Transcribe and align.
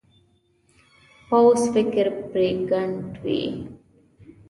پوخ 1.29 1.57
فکر 1.73 2.05
پرېکنده 2.31 3.17
وي 3.23 3.41